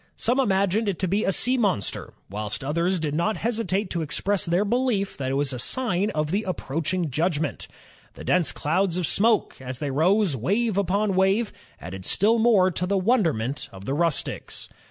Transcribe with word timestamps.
Some 0.17 0.39
imagined 0.39 0.89
it 0.89 0.97
to 0.97 1.07
be 1.07 1.23
a 1.25 1.31
sea 1.31 1.57
monster, 1.59 2.15
whilst 2.27 2.63
others 2.63 2.99
did 2.99 3.13
not 3.13 3.37
hesitate 3.37 3.91
to 3.91 4.01
express 4.01 4.47
their 4.47 4.65
belief 4.65 5.15
that 5.17 5.29
it 5.29 5.35
was 5.35 5.53
a 5.53 5.59
sign 5.59 6.09
of 6.15 6.31
the 6.31 6.41
approaching 6.41 7.11
judgment.... 7.11 7.67
The 8.15 8.23
dense 8.23 8.51
clouds 8.51 8.97
of 8.97 9.05
smoke, 9.05 9.57
as 9.61 9.77
they 9.77 9.91
rose, 9.91 10.35
wave 10.35 10.75
upon 10.75 11.13
wave, 11.13 11.53
added 11.79 12.03
still 12.03 12.39
more 12.39 12.71
to 12.71 12.87
the 12.87 12.97
wonderment 12.97 13.69
of 13.71 13.85
the 13.85 13.93
rustics. 13.93 14.69